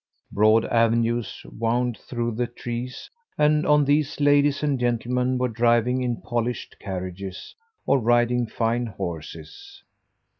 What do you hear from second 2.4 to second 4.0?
trees and on